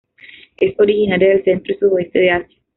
Es 0.57 0.73
originaria 0.79 1.29
del 1.29 1.43
centro 1.43 1.75
y 1.75 1.77
sudoeste 1.77 2.17
de 2.17 2.31
Asia. 2.31 2.57